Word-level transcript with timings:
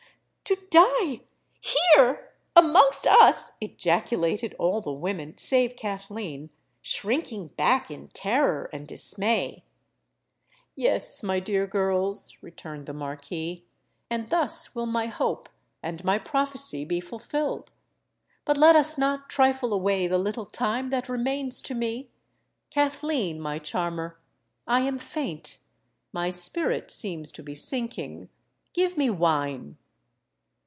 "To 0.51 0.57
die—here—amongst 1.95 3.07
us!" 3.07 3.53
ejaculated 3.61 4.53
all 4.59 4.81
the 4.81 4.91
women 4.91 5.37
(save 5.37 5.77
Kathleen), 5.77 6.49
shrinking 6.81 7.47
back 7.49 7.89
in 7.89 8.09
terror 8.09 8.69
and 8.73 8.85
dismay. 8.85 9.63
"Yes, 10.75 11.23
my 11.23 11.39
dear 11.39 11.65
girls," 11.65 12.35
returned 12.41 12.85
the 12.85 12.91
Marquis: 12.93 13.63
"and 14.09 14.29
thus 14.29 14.75
will 14.75 14.85
my 14.87 15.05
hope 15.05 15.47
and 15.81 16.03
my 16.03 16.19
prophecy 16.19 16.83
be 16.83 16.99
fulfilled. 16.99 17.71
But 18.43 18.57
let 18.57 18.75
us 18.75 18.97
not 18.97 19.29
trifle 19.29 19.71
away 19.73 20.05
the 20.05 20.17
little 20.17 20.45
time 20.47 20.89
that 20.89 21.07
remains 21.07 21.61
to 21.61 21.73
me. 21.73 22.09
Kathleen, 22.69 23.39
my 23.39 23.57
charmer—I 23.57 24.81
am 24.81 24.99
faint—my 24.99 26.29
spirit 26.29 26.91
seems 26.91 27.31
to 27.31 27.41
be 27.43 27.55
sinking:—give 27.55 28.97
me 28.97 29.09
wine!" 29.09 29.77